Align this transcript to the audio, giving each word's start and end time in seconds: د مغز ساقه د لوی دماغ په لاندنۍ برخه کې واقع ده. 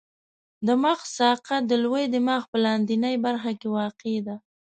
د 0.65 0.67
مغز 0.83 1.07
ساقه 1.17 1.57
د 1.69 1.71
لوی 1.83 2.03
دماغ 2.13 2.43
په 2.51 2.57
لاندنۍ 2.65 3.15
برخه 3.25 3.51
کې 3.59 3.67
واقع 3.77 4.15
ده. 4.27 4.35